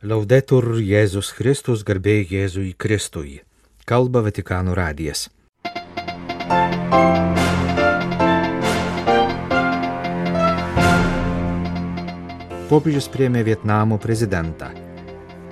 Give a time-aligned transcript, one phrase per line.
[0.00, 3.42] Laudetur Jėzus Kristus, garbė Jėzui Kristui.
[3.84, 5.26] Kalba Vatikano radijas.
[12.70, 14.70] Popiežius priemė Vietnamo prezidentą.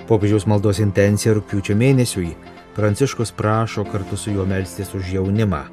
[0.09, 2.33] Popiežiaus maldos intencija rūpiučio mėnesiui
[2.73, 5.67] Pranciškus prašo kartu su juo melstis už jaunimą.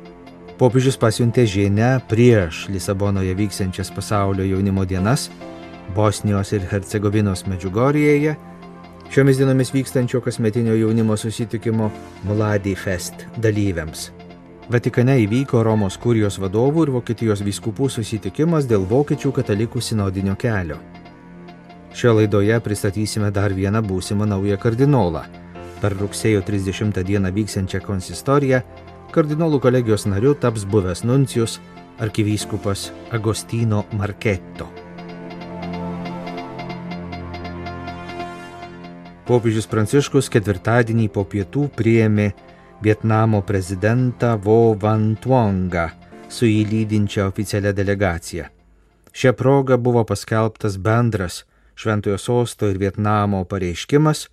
[0.61, 5.31] Popiežius pasiuntė žinę prieš Lisabonoje vyksiančias pasaulio jaunimo dienas
[5.95, 8.37] Bosnijos ir Hercegovinos Medžiugorėje,
[9.11, 11.91] šiomis dienomis vykstančio kasmetinio jaunimo susitikimo
[12.25, 14.11] Mladi Fest dalyviams.
[14.69, 20.81] Vatikane įvyko Romos kurijos vadovų ir Vokietijos vyskupų susitikimas dėl vokiečių katalikų sinodinio kelio.
[21.95, 25.23] Šioje laidoje pristatysime dar vieną būsimą naują kardinolą.
[25.81, 28.61] Per rugsėjo 30 dieną vyksiančią konsistoriją
[29.15, 31.61] kardinolų kolegijos nariu taps buvęs nuncijus
[32.03, 34.86] arkivyskupas Agostino Marketto.
[39.27, 42.29] Popiežius Pranciškus ketvirtadienį po pietų priėmė
[42.79, 45.89] Vietnamo prezidentą Vo Van Tuongą
[46.31, 48.47] su įlydinčia oficialia delegacija.
[49.11, 51.41] Šią progą buvo paskelbtas bendras
[51.75, 54.29] Šventojo sosto ir Vietnamo pareiškimas,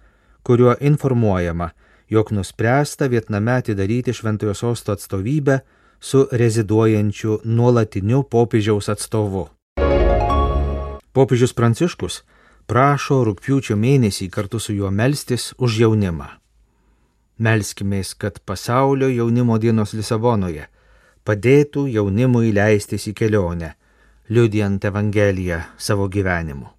[0.46, 1.72] kuriuo informuojama,
[2.14, 5.58] jog nuspręsta Vietname atidaryti Šventojo sosto atstovybę
[6.00, 9.48] su reziduojančiu nuolatiniu popiežiaus atstovu.
[11.14, 12.22] Popiežius Pranciškus
[12.68, 16.30] prašo rūpiučio mėnesį kartu su juo melstis už jaunimą.
[17.44, 20.68] Melskimės, kad pasaulio jaunimo dienos Lisabonoje
[21.26, 23.74] padėtų jaunimui leistis į kelionę,
[24.30, 26.70] liudijant Evangeliją savo gyvenimu.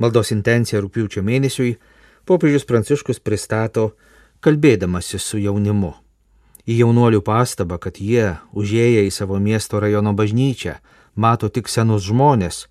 [0.00, 1.74] Maldos intencija rūpiučio mėnesiui
[2.24, 3.90] popiežius Pranciškus pristato
[4.40, 5.92] kalbėdamasis su jaunimu.
[6.64, 10.78] Į jaunuolių pastabą, kad jie, užėję į savo miesto rajono bažnyčią,
[11.16, 12.68] mato tik senus žmonės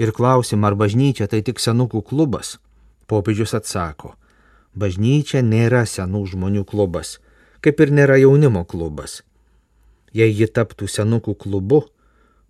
[0.00, 2.56] ir klausim, ar bažnyčia tai tik senukų klubas,
[3.10, 4.14] popiežius atsako,
[4.72, 7.18] bažnyčia nėra senų žmonių klubas,
[7.60, 9.20] kaip ir nėra jaunimo klubas.
[10.16, 11.84] Jei ji taptų senukų klubu,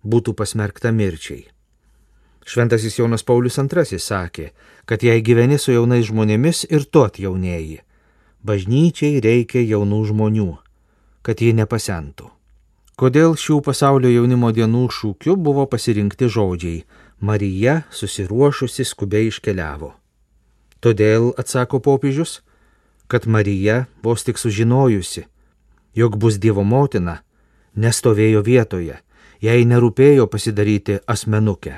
[0.01, 1.43] būtų pasmerkta mirčiai.
[2.47, 4.49] Šventasis Jonas Paulius II sakė,
[4.89, 7.83] kad jei gyveni su jaunais žmonėmis ir tu atjaunėjai,
[8.41, 10.51] bažnyčiai reikia jaunų žmonių,
[11.21, 12.31] kad ji nepasentų.
[12.97, 16.81] Kodėl šių pasaulio jaunimo dienų šūkiu buvo pasirinkti žodžiai
[17.21, 19.93] Marija susiruošusi skubiai iškeliavo.
[20.81, 22.39] Todėl, atsako popiežius,
[23.07, 25.27] kad Marija vos tik sužinojusi,
[25.95, 27.21] jog bus Dievo motina,
[27.77, 28.97] nestovėjo vietoje,
[29.41, 31.77] jai nerūpėjo pasidaryti asmenukę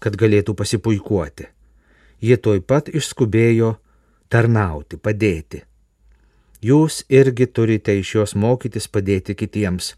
[0.00, 1.48] kad galėtų pasipuikuoti.
[2.20, 3.74] Ji toj pat išskubėjo
[4.32, 5.62] tarnauti, padėti.
[6.64, 9.94] Jūs irgi turite iš jos mokytis padėti kitiems,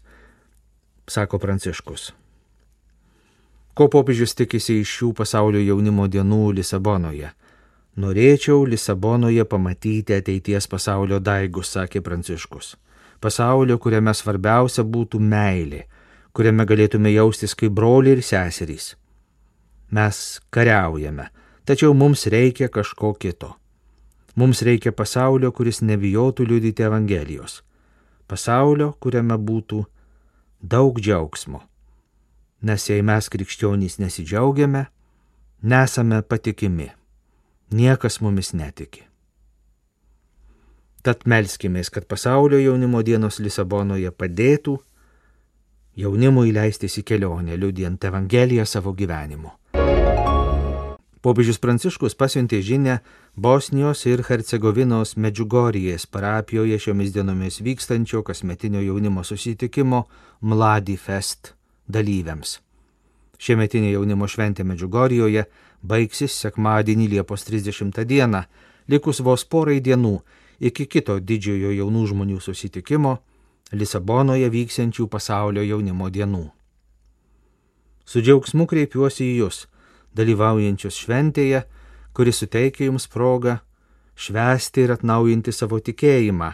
[1.07, 2.11] sako Pranciškus.
[3.73, 7.33] Ko popiežius tikisi iš šių pasaulio jaunimo dienų Lisabonoje?
[7.97, 12.75] Norėčiau Lisabonoje pamatyti ateities pasaulio daigus, sakė Pranciškus.
[13.21, 15.85] Pasaulio, kuriame svarbiausia būtų meilė,
[16.33, 18.93] kuriame galėtume jaustis kaip broliai ir seserys
[19.93, 21.29] mes kariaujame,
[21.65, 23.53] tačiau mums reikia kažko kito.
[24.35, 27.61] Mums reikia pasaulio, kuris nebijotų liudyti Evangelijos.
[28.27, 29.83] Pasaulio, kuriame būtų
[30.73, 31.61] daug džiaugsmo.
[32.63, 34.85] Nes jei mes krikščionys nesidžiaugiame,
[35.67, 36.91] nesame patikimi.
[37.75, 39.03] Niekas mumis netiki.
[41.03, 44.77] Tad melskimės, kad pasaulio jaunimo dienos Lisabonoje padėtų
[45.99, 49.51] jaunimui leistis į kelionę, liudijant Evangeliją savo gyvenimu.
[51.23, 52.97] Popiežius Pranciškus pasiuntė žinę
[53.39, 60.05] Bosnijos ir Hercegovinos Medžiugorijės parapijoje šiomis dienomis vykstančio kasmetinio jaunimo susitikimo
[60.41, 61.53] Mladi Fest
[61.87, 62.59] dalyviams.
[63.39, 65.45] Šiemetinė jaunimo šventė Medžiugorijoje
[65.83, 68.43] baigsis sekmadienį Liepos 30 dieną,
[68.87, 70.19] likus vos porai dienų
[70.59, 73.17] iki kito didžiojo jaunų žmonių susitikimo
[73.73, 76.43] Lisabonoje vyksiančių pasaulio jaunimo dienų.
[78.05, 79.63] Su džiaugsmu kreipiuosi į Jūs
[80.13, 81.63] dalyvaujančius šventėje,
[82.13, 83.57] kuri suteikia jums progą
[84.15, 86.51] švęsti ir atnaujinti savo tikėjimą,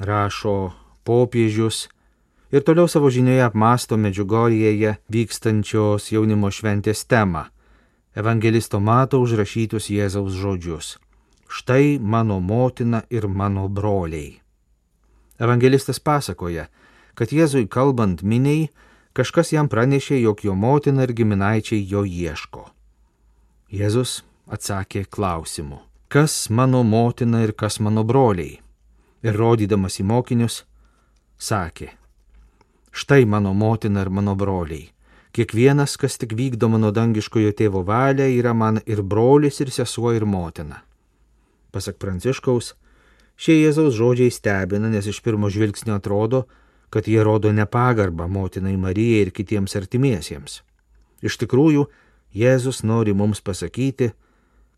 [0.00, 0.56] rašo
[1.04, 1.86] popiežius
[2.50, 7.44] ir toliau savo žinioje apmasto Medžiugorėje vykstančios jaunimo šventės temą-
[8.20, 10.96] evangelisto mato užrašytus Jėzaus žodžius.
[11.48, 14.40] Štai mano motina ir mano broliai.
[15.38, 16.66] Evangelistas pasakoja,
[17.14, 18.68] kad Jėzui kalbant miniai,
[19.12, 22.68] kažkas jam pranešė, jog jo motina ir giminaičiai jo ieško.
[23.72, 28.60] Jėzus atsakė klausimu, kas mano motina ir kas mano broliai.
[29.22, 30.62] Ir rodydamas į mokinius,
[31.38, 31.97] sakė,
[32.98, 34.90] štai mano motina ir mano broliai.
[35.32, 40.24] Kiekvienas, kas tik vykdo mano dangiškojo tėvo valią, yra man ir brolis, ir sesuo, ir
[40.26, 40.82] motina.
[41.70, 42.72] Pasak Pranciškaus,
[43.38, 46.46] šie Jėzaus žodžiai stebina, nes iš pirmo žvilgsnio atrodo,
[46.90, 50.62] kad jie rodo nepagarbą motinai Marijai ir kitiems artimiesiems.
[51.22, 51.86] Iš tikrųjų,
[52.34, 54.10] Jėzus nori mums pasakyti,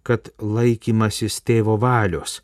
[0.03, 2.41] kad laikymasis tėvo valios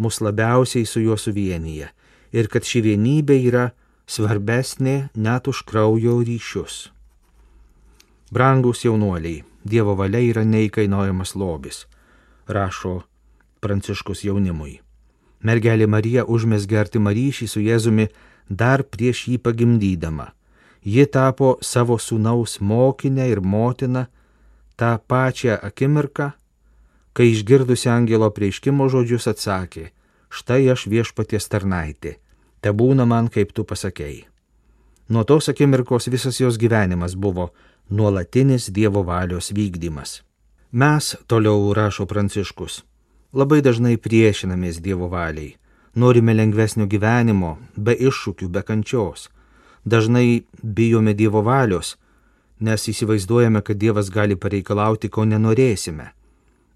[0.00, 1.90] mus labiausiai su juo suvienyje
[2.32, 3.64] ir kad ši vienybė yra
[4.10, 6.90] svarbesnė net už kraujo ryšius.
[8.34, 11.84] Brangus jaunuoliai, Dievo valia yra neįkainojamas lobis,
[12.48, 13.02] rašo
[13.60, 14.78] Pranciškus jaunimui.
[15.44, 18.06] Mergelė Marija užmesgė artimą ryšį su Jėzumi
[18.48, 20.30] dar prieš jį pagimdydama.
[20.80, 24.06] Ji tapo savo sūnaus mokinę ir motiną
[24.80, 26.30] tą pačią akimirką,
[27.12, 29.90] kai išgirdusi angelo prieiškimo žodžius atsakė,
[30.32, 32.16] štai aš viešpaties tarnaitė,
[32.60, 34.26] te būna man, kaip tu pasakėjai.
[35.10, 37.50] Nuo tos akimirkos visas jos gyvenimas buvo
[37.90, 40.22] nuolatinis Dievo valios vykdymas.
[40.72, 42.84] Mes, toliau rašo Pranciškus,
[43.34, 45.56] labai dažnai priešinamės Dievo valiai,
[45.94, 49.26] norime lengvesnio gyvenimo, be iššūkių, be kančios.
[49.84, 51.96] Dažnai bijome Dievo valios,
[52.60, 56.12] nes įsivaizduojame, kad Dievas gali pareikalauti, ko nenorėsime.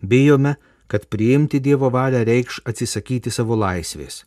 [0.02, 0.56] Bijome,
[0.87, 4.25] kad priimti Dievo valią reikš atsisakyti savo laisvės.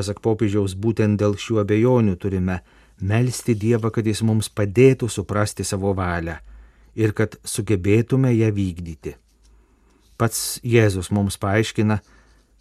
[0.00, 2.62] Pasak popiežiaus, būtent dėl šių abejonių turime
[3.04, 6.38] melstį Dievą, kad Jis mums padėtų suprasti savo valią
[6.96, 9.12] ir kad sugebėtume ją vykdyti.
[10.16, 11.98] Pats Jėzus mums paaiškina,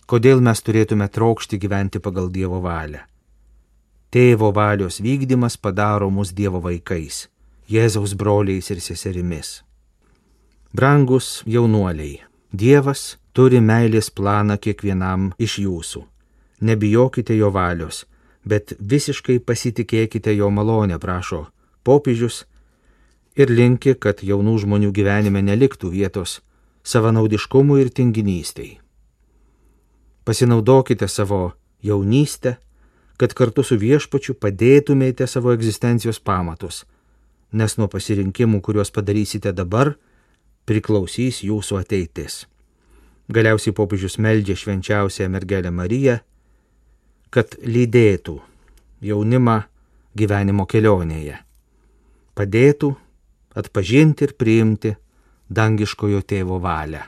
[0.03, 3.05] kodėl mes turėtume trokšti gyventi pagal Dievo valią.
[4.11, 7.29] Tėvo valios vykdymas padaro mus Dievo vaikais,
[7.71, 9.61] Jėzaus broliais ir seserimis.
[10.75, 12.19] Brangus jaunuoliai,
[12.51, 16.09] Dievas turi meilės planą kiekvienam iš jūsų.
[16.61, 18.05] Nebijokite jo valios,
[18.43, 21.45] bet visiškai pasitikėkite jo malonę, prašo
[21.83, 22.43] popiežius
[23.39, 26.39] ir linki, kad jaunų žmonių gyvenime neliktų vietos
[26.83, 28.77] savanaudiškumui ir tinginystiai.
[30.25, 31.53] Pasinaudokite savo
[31.83, 32.57] jaunystę,
[33.17, 36.85] kad kartu su viešpačiu padėtumėte savo egzistencijos pamatus,
[37.51, 39.95] nes nuo pasirinkimų, kuriuos padarysite dabar,
[40.69, 42.45] priklausys jūsų ateitis.
[43.29, 46.19] Galiausiai popiežius meldžia švenčiausią mergelę Mariją,
[47.29, 48.39] kad lydėtų
[49.05, 49.59] jaunimą
[50.17, 51.37] gyvenimo kelionėje,
[52.35, 52.95] padėtų
[53.59, 54.95] atpažinti ir priimti
[55.49, 57.05] dangiškojo tėvo valią.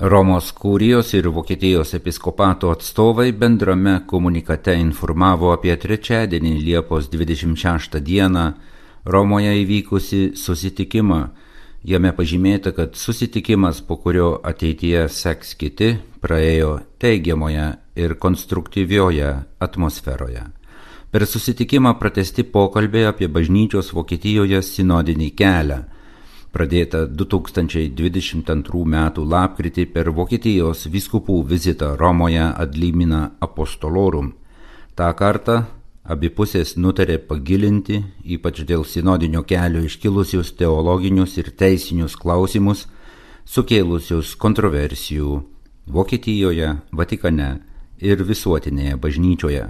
[0.00, 8.46] Romos kūrijos ir Vokietijos episkopato atstovai bendrame komunikate informavo apie trečiadienį Liepos 26 dieną
[9.04, 11.20] Romoje įvykusi susitikimą
[11.80, 19.30] Jame pažymėta, kad susitikimas, po kurio ateityje seks kiti, praėjo teigiamoje ir konstruktyvioje
[19.64, 20.42] atmosferoje.
[21.10, 25.80] Per susitikimą pratesti pokalbė apie bažnyčios Vokietijoje sinodinį kelią,
[26.52, 29.00] pradėta 2022 m.
[29.32, 34.34] lapkritį per Vokietijos viskupų vizitą Romoje Adlimina Apostolorum.
[34.94, 35.62] Ta kartą
[36.10, 38.00] Abi pusės nutarė pagilinti,
[38.34, 42.88] ypač dėl sinodinio kelio iškilusius teologinius ir teisinius klausimus,
[43.46, 45.36] sukėlusius kontroversijų
[45.86, 47.50] Vokietijoje, Vatikane
[48.02, 49.68] ir visuotinėje bažnyčioje.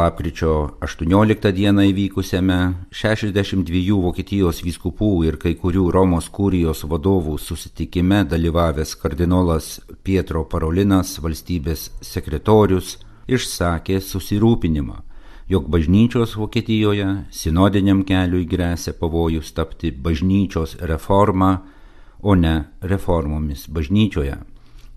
[0.00, 0.54] Lapkričio
[0.88, 2.58] 18 dieną įvykusiame
[3.02, 9.68] 62 Vokietijos vyskupų ir kai kurių Romos kūrijos vadovų susitikime dalyvavęs kardinolas
[10.00, 12.96] Pietro Parolinas, valstybės sekretorius,
[13.28, 15.09] išsakė susirūpinimą
[15.50, 21.48] jog bažnyčios Vokietijoje sinodiniam keliui grėsia pavojus tapti bažnyčios reforma,
[22.22, 22.52] o ne
[22.92, 24.36] reformomis bažnyčioje.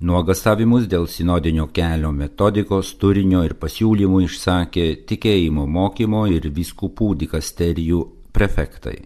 [0.05, 8.03] Nuogastavimus dėl sinodinio kelio metodikos, turinio ir pasiūlymų išsakė tikėjimo mokymo ir viskupų dikasterijų
[8.36, 8.98] prefektai.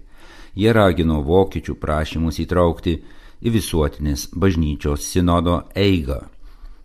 [0.58, 2.98] Jie ragino vokiečių prašymus įtraukti
[3.40, 6.26] į visuotinės bažnyčios sinodo eigą.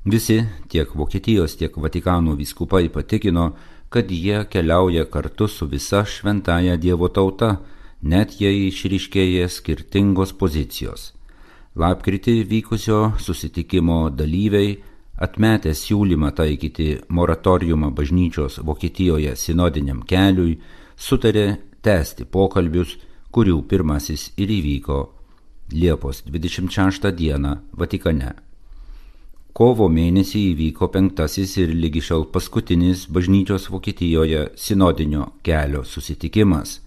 [0.04, 0.38] Visi,
[0.68, 3.52] tiek Vokietijos, tiek Vatikano viskupai patikino,
[3.92, 7.56] kad jie keliauja kartu su visa šventaja Dievo tauta,
[8.02, 11.12] net jei išryškėja skirtingos pozicijos.
[11.76, 14.74] Lapkritį vykusio susitikimo dalyviai
[15.22, 20.58] atmetę siūlymą taikyti moratoriumą bažnyčios Vokietijoje sinodiniam keliui,
[20.96, 21.46] sutarė
[21.84, 22.96] tęsti pokalbius,
[23.32, 25.02] kurių pirmasis ir įvyko
[25.72, 28.34] Liepos 26 dieną Vatikane.
[29.52, 36.78] Kovo mėnesį įvyko penktasis ir lygi šiol paskutinis bažnyčios Vokietijoje sinodinio kelio susitikimas.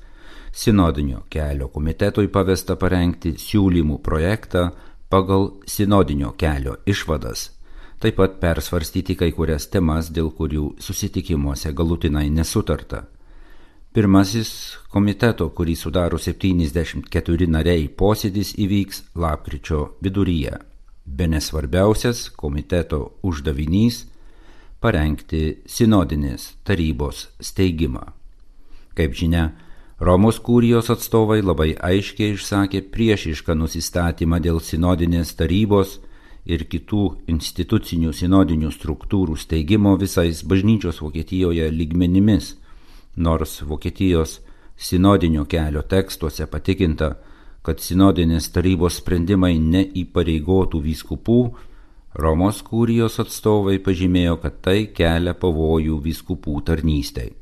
[0.50, 4.72] Sinodinio kelio komitetui pavesta parengti siūlymų projektą
[5.14, 7.52] pagal sinodinio kelio išvadas,
[8.02, 13.06] taip pat persvarstyti kai kurias temas, dėl kurių susitikimuose galutinai nesutarta.
[13.94, 14.56] Pirmasis
[14.90, 20.58] komiteto, kurį sudaro 74 nariai posėdis įvyks lapkričio viduryje.
[21.06, 24.06] Bene svarbiausias komiteto uždavinys-
[24.82, 28.12] parengti sinodinės tarybos steigimą.
[28.96, 29.52] Kaip žinia,
[30.00, 36.00] Romos kūrijos atstovai labai aiškiai išsakė priešišką nusistatymą dėl sinodinės tarybos
[36.46, 42.56] ir kitų institucinių sinodinių struktūrų steigimo visais bažnyčios Vokietijoje lygmenimis,
[43.16, 44.42] nors Vokietijos
[44.76, 47.16] sinodinio kelio tekstuose patikinta,
[47.66, 51.40] kad sinodinės tarybos sprendimai neįpareigotų vyskupų,
[52.16, 57.34] Romos kūrijos atstovai pažymėjo, kad tai kelia pavojų vyskupų tarnystei.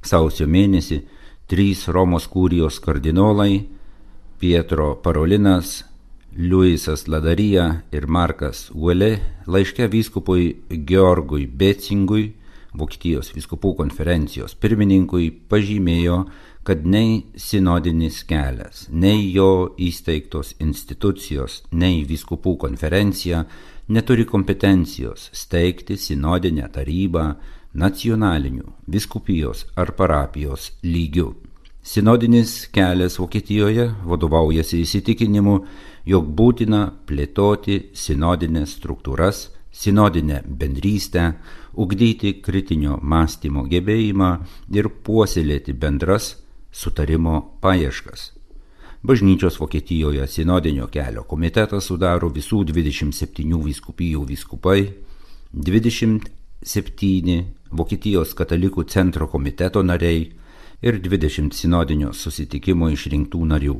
[0.00, 1.02] Sausio mėnesį
[1.50, 3.66] trys Romos kūrijos kardinolai-
[4.40, 5.82] Pietro Parolinas,
[6.36, 10.56] Liujisas Ladarija ir Markas Uele laiške vyskupui
[10.88, 12.32] Georgui Becingui,
[12.76, 16.26] Vokietijos vyskupų konferencijos pirmininkui, pažymėjo,
[16.66, 23.44] kad nei sinodinis kelias, nei jo įsteigtos institucijos, nei vyskupų konferencija
[23.94, 27.26] neturi kompetencijos steigti sinodinę tarybą
[27.78, 31.36] nacionaliniu, viskupijos ar parapijos lygiu.
[31.86, 35.54] Sinodinis kelias Vokietijoje vadovaujasi įsitikinimu,
[36.10, 41.28] jog būtina plėtoti sinodinės struktūras, sinodinę bendrystę,
[41.78, 44.32] ugdyti kritinio mąstymo gebėjimą
[44.74, 46.32] ir puoselėti bendras
[46.76, 48.32] sutarimo paieškas.
[49.02, 54.92] Bažnyčios Vokietijoje sinodinio kelio komitetą sudaro visų 27 vyskupijų vyskupai,
[55.54, 60.32] 27 Vokietijos katalikų centro komiteto nariai
[60.82, 63.76] ir 20 sinodinio susitikimo išrinktų narių.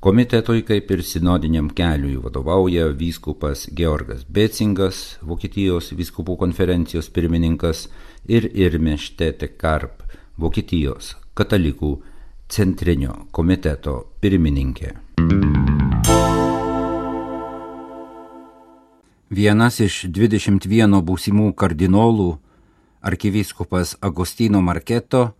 [0.00, 7.88] Komitetui kaip ir sinodiniam keliui vadovauja vyskupas Georgas Becingas, Vokietijos vyskupų konferencijos pirmininkas
[8.28, 10.02] ir Irme Štete Karp,
[10.36, 11.96] Vokietijos katalikų
[12.48, 14.94] centrinio komiteto pirmininkė.
[19.28, 22.30] Vienas iš 21 būsimų kardinolų,
[23.04, 25.34] arkivyskupas Agostino Marketo,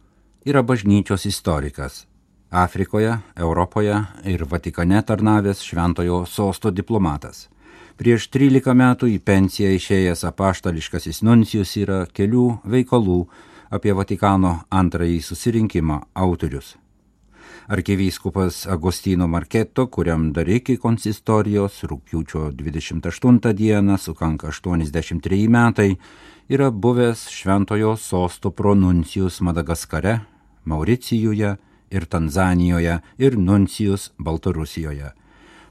[0.45, 2.05] yra bažnyčios istorikas
[2.51, 7.49] Afrikoje, Europoje ir Vatikane tarnavęs šventojo sosto diplomatas.
[7.99, 13.21] Prieš 13 metų į pensiją išėjęs apaštališkasis nuncijus yra kelių veikalų
[13.75, 16.77] apie Vatikano antrąjį susirinkimą autorius.
[17.69, 25.99] Arkivyskupas Agostino Marketo, kuriam dar iki konsistorijos rūpiučio 28 dieną sukanka 83 metai,
[26.49, 30.21] yra buvęs šventojo sosto pronuncijus Madagaskare,
[30.65, 31.57] Mauricijuje,
[31.91, 35.13] ir Tanzanijoje, ir Nuncijus Baltarusijoje.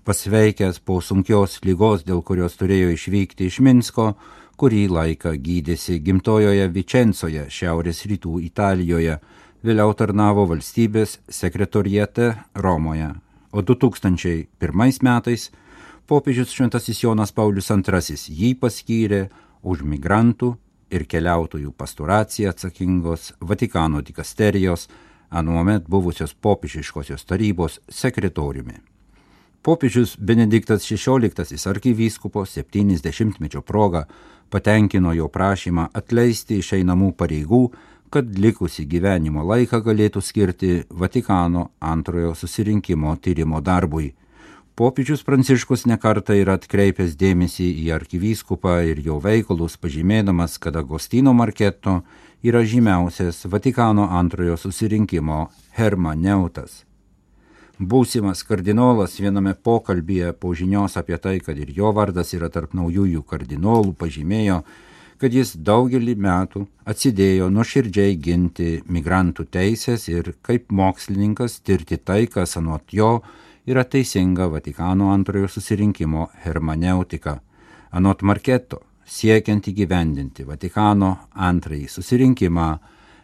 [0.04, 4.14] Pasveikęs po sunkios lygos, dėl kurios turėjo išvykti iš Minsko,
[4.58, 9.18] kurį laiką gydėsi gimtojoje Vicenzoje, šiaurės rytų Italijoje,
[9.68, 13.10] vėliau tarnavo valstybės sekretorijete Romoje.
[13.52, 15.50] O 2001 metais
[16.08, 19.28] popiežius Šventasis Jonas Paulius II jį paskyrė
[19.64, 20.54] už migrantų
[20.92, 24.88] ir keliautojų pasturaciją atsakingos Vatikano dikasterijos
[25.30, 28.80] anuomet buvusios popiežiškosios tarybos sekretoriumi.
[29.62, 34.06] Popiežius Benediktas XVI arkivyskupo 70-mečio proga
[34.50, 37.66] patenkino jo prašymą atleisti iš einamų pareigų,
[38.10, 44.14] kad likusi gyvenimo laiką galėtų skirti Vatikano antrojo susirinkimo tyrimo darbui.
[44.78, 52.04] Popiežius Pranciškus nekarta yra atkreipęs dėmesį į arkivyskupą ir jo veikalus, pažymėdamas, kad Agostino Marketo
[52.46, 55.48] yra žymiausias Vatikano antrojo susirinkimo
[55.80, 56.84] hermaneutas.
[57.78, 63.22] Būsimas kardinolas viename pokalbėje po žinios apie tai, kad ir jo vardas yra tarp naujųjų
[63.22, 64.64] kardinolų, pažymėjo,
[65.18, 72.58] kad jis daugelį metų atsidėjo nuoširdžiai ginti migrantų teisės ir kaip mokslininkas tirti tai, kas
[72.58, 73.22] anot jo
[73.68, 77.40] yra teisinga Vatikano antrojo susirinkimo hermaneutika.
[77.92, 82.70] Anot Marketo, siekiant įgyvendinti Vatikano antrąjį susirinkimą,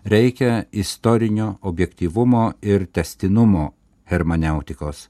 [0.06, 3.72] reikia istorinio objektivumo ir testinumo
[4.10, 5.10] hermaneutikos.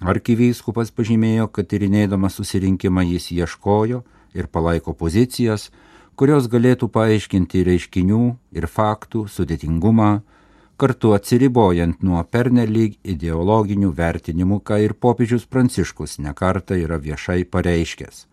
[0.00, 4.02] Arkivyskupas pažymėjo, kad tyrinėdamas susirinkimą jis ieškojo
[4.36, 5.70] ir palaiko pozicijas,
[6.16, 8.20] kurios galėtų paaiškinti reiškinių
[8.56, 10.22] ir faktų sudėtingumą,
[10.80, 18.24] kartu atsiribojant nuo pernelyg ideologinių vertinimų, ką ir popiežius Pranciškus nekarta yra viešai pareiškęs.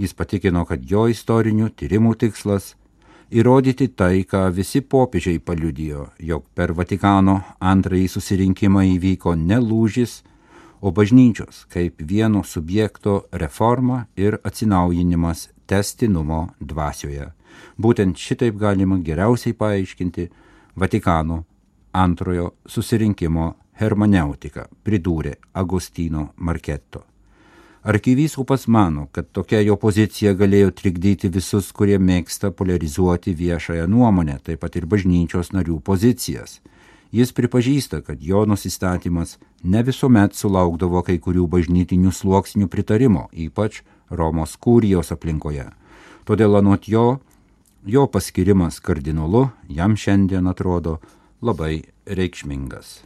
[0.00, 2.74] Jis patikino, kad jo istorinių tyrimų tikslas-
[3.38, 10.22] įrodyti tai, ką visi popiežiai paliudijo, jog per Vatikano antrąjį susirinkimą įvyko ne lūžis,
[10.82, 17.30] o bažnyčios kaip vieno subjekto reforma ir atsinaujinimas testinumo dvasioje.
[17.78, 20.28] Būtent šitaip galima geriausiai paaiškinti
[20.76, 21.44] Vatikano
[21.92, 27.04] antrojo susirinkimo hermeneutika, pridūrė Agostino Marketo.
[27.82, 34.62] Arkivyskupas mano, kad tokia jo pozicija galėjo trikdyti visus, kurie mėgsta polarizuoti viešąją nuomonę, taip
[34.62, 36.60] pat ir bažnyčios narių pozicijas.
[37.12, 44.56] Jis pripažįsta, kad jo nusistatymas ne visuomet sulaukdavo kai kurių bažnytinių sluoksnių pritarimo, ypač Romos
[44.56, 45.68] kūrijos aplinkoje.
[46.24, 47.20] Todėl anot jo,
[47.84, 50.98] jo paskirimas kardinolu jam šiandien atrodo
[51.44, 53.02] labai reikšmingas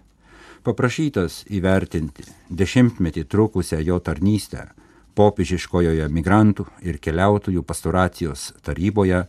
[0.66, 4.64] paprašytas įvertinti dešimtmetį trukusią jo tarnystę
[5.16, 9.22] popiežiškojoje migrantų ir keliautojų pastoracijos taryboje,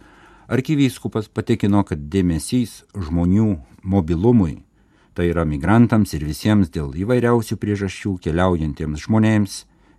[0.52, 3.54] arkivyskupas patikino, kad dėmesys žmonių
[3.84, 4.64] mobilumui,
[5.18, 9.56] tai yra migrantams ir visiems dėl įvairiausių priežasčių keliaujantiems žmonėms,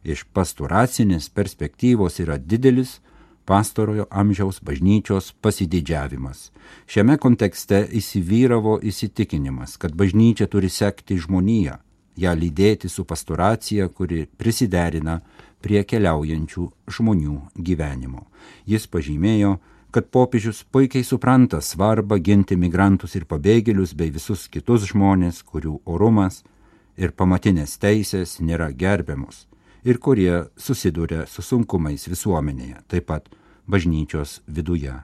[0.07, 3.01] iš pastoracinės perspektyvos yra didelis
[3.49, 6.53] pastarojo amžiaus bažnyčios pasididžiavimas.
[6.87, 11.81] Šiame kontekste įsivyravo įsitikinimas, kad bažnyčia turi sekti žmoniją,
[12.15, 15.19] ją lydėti su pastoracija, kuri prisiderina
[15.65, 18.29] prie keliaujančių žmonių gyvenimo.
[18.71, 19.57] Jis pažymėjo,
[19.91, 26.43] kad popiežius puikiai supranta svarbą ginti migrantus ir pabėgėlius bei visus kitus žmonės, kurių orumas
[26.97, 29.47] ir pamatinės teisės nėra gerbiamos
[29.85, 33.29] ir kurie susiduria su sunkumais visuomenėje, taip pat
[33.69, 34.95] bažnyčios viduje.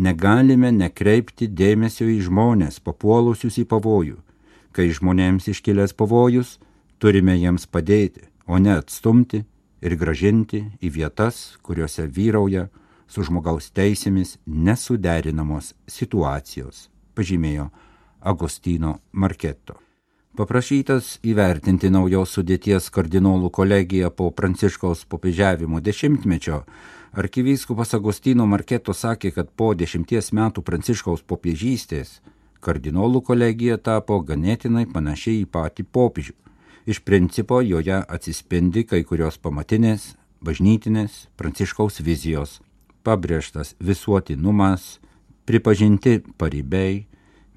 [0.00, 4.16] Negalime nekreipti dėmesio į žmonės papuolusius į pavojų.
[4.72, 6.58] Kai žmonėms iškilęs pavojus,
[7.02, 9.42] turime jiems padėti, o ne atstumti
[9.82, 12.68] ir gražinti į vietas, kuriuose vyrauja
[13.10, 16.88] su žmogaus teisėmis nesuderinamos situacijos,
[17.18, 17.68] pažymėjo
[18.20, 19.80] Agostino Marketo.
[20.38, 26.62] Paprašytas įvertinti naujos sudėties kardinolų kolegiją po pranciškaus popiežiavimo dešimtmečio,
[27.10, 32.20] Arkivyskupas Agostino Marketo sakė, kad po dešimties metų pranciškaus popiežystės
[32.62, 36.36] kardinolų kolegija tapo ganėtinai panašiai į patį popiežių.
[36.86, 42.60] Iš principo joje atsispindi kai kurios pamatinės, bažnytinės pranciškaus vizijos,
[43.06, 44.98] pabrėžtas visuotinumas,
[45.48, 47.04] pripažinti paribiai,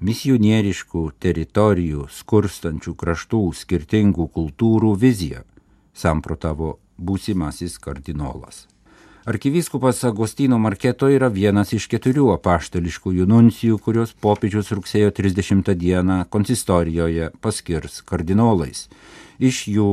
[0.04, 5.44] misionieriškų teritorijų, skurstančių kraštų, skirtingų kultūrų vizija,
[5.94, 8.66] samprotavo būsimasis kardinolas.
[9.24, 17.30] Arkivyskupas Agostino Marketo yra vienas iš keturių apaštališkųjų nuncijų, kurios popiežius rugsėjo 30 dieną konsistorijoje
[17.40, 18.90] paskirs kardinolais.
[19.40, 19.88] Iš jų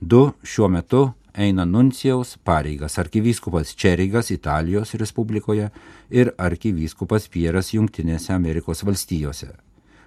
[0.00, 1.02] du šiuo metu
[1.34, 5.70] eina nuncijaus pareigas arkivyskupas Čerigas Italijos Respublikoje
[6.10, 9.52] ir arkivyskupas Pieras Junktinėse Amerikos valstijose.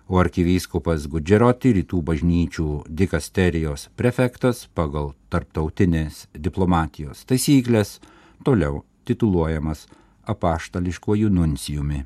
[0.07, 7.99] O arkivyskupas Gudžeroti rytų bažnyčių dikasterijos prefektas pagal tarptautinės diplomatijos taisyklės
[8.45, 9.87] toliau tituluojamas
[10.29, 12.05] apaštališkuoju nuncijumi.